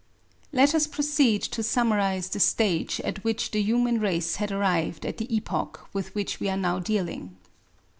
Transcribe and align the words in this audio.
Let 0.51 0.73
us 0.73 0.87
proceed 0.87 1.43
to 1.43 1.61
summarize 1.61 2.29
the 2.29 2.39
stage 2.39 2.99
at 3.01 3.23
which 3.23 3.51
the 3.51 3.61
human 3.61 3.99
race 3.99 4.37
had 4.37 4.51
arrived 4.51 5.05
at 5.05 5.17
the 5.17 5.31
epoch 5.31 5.87
with 5.93 6.15
which 6.15 6.39
we 6.39 6.49
are 6.49 6.57
now 6.57 6.79
dealing. 6.79 7.37